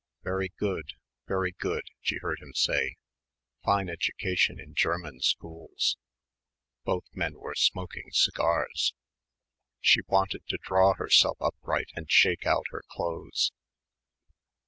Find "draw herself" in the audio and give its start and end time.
10.59-11.37